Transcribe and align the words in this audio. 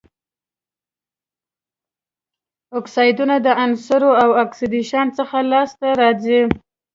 اکسایډونه 2.77 3.35
د 3.45 3.47
عنصرونو 3.63 4.17
له 4.29 4.37
اکسیدیشن 4.43 5.07
څخه 5.17 5.35
لاسته 5.51 5.87
راځي. 6.01 6.41